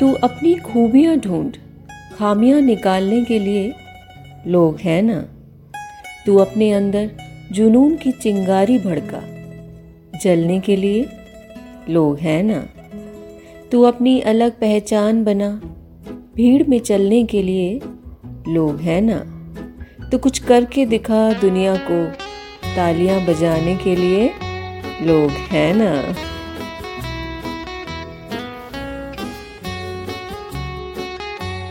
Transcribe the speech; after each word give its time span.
तू 0.00 0.12
अपनी 0.12 0.54
खूबियाँ 0.54 1.16
ढूंढ, 1.16 1.52
खामियाँ 2.18 2.60
निकालने 2.60 3.24
के 3.24 3.38
लिए 3.38 3.74
लोग 4.46 4.78
हैं 4.80 5.02
ना? 5.02 5.20
तू 6.26 6.36
अपने 6.36 6.72
अंदर 6.72 7.10
जुनून 7.52 7.96
की 7.96 8.12
चिंगारी 8.12 8.78
भड़का, 8.78 9.20
जलने 10.22 10.60
के 10.60 10.76
लिए 10.76 11.06
लोग 11.90 12.18
हैं 12.18 12.42
ना? 12.42 12.60
तू 13.72 13.82
अपनी 13.82 14.20
अलग 14.20 14.52
पहचान 14.52 15.24
बना, 15.24 15.50
भीड़ 16.36 16.62
में 16.68 16.78
चलने 16.78 17.24
के 17.24 17.42
लिए 17.42 17.80
लोग 18.48 18.80
हैं 18.80 19.00
ना? 19.02 19.18
तो 20.08 20.18
कुछ 20.18 20.38
करके 20.38 20.86
दिखा 20.86 21.32
दुनिया 21.32 21.76
को, 21.90 22.04
तालियाँ 22.76 23.20
बजाने 23.26 23.76
के 23.76 23.96
लिए 23.96 24.30
लोग 25.02 25.30
हैं 25.30 25.74
ना? 25.74 25.92